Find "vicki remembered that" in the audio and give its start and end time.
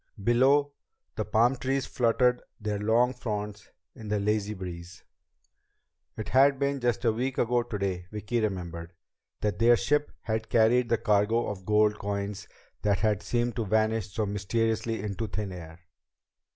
8.11-9.59